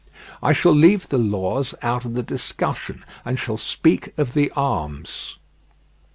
I 0.41 0.51
shall 0.51 0.71
leave 0.73 1.09
the 1.09 1.19
laws 1.19 1.75
out 1.83 2.05
of 2.05 2.15
the 2.15 2.23
discussion 2.23 3.05
and 3.23 3.37
shall 3.37 3.57
speak 3.57 4.17
of 4.17 4.33
the 4.33 4.51
arms. 4.55 5.37